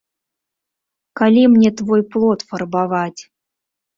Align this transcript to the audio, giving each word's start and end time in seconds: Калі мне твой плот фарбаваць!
Калі 1.19 1.43
мне 1.51 1.69
твой 1.83 2.01
плот 2.15 2.39
фарбаваць! 2.53 3.21